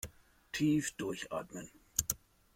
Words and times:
Tief 0.51 0.97
durchatmen! 0.97 1.69